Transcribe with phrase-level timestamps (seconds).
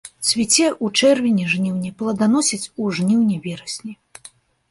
[0.27, 3.93] Цвіце ў чэрвені-жніўні, пладаносіць у жніўні-верасні.